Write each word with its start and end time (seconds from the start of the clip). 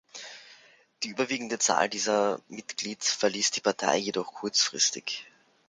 Die 1.03 1.09
überwiegende 1.09 1.59
Zahl 1.59 1.87
dieser 1.87 2.39
Mitglied 2.47 3.03
verließ 3.03 3.51
die 3.51 3.61
Partei 3.61 3.97
jedoch 3.97 4.33
kurzfristig. 4.33 5.27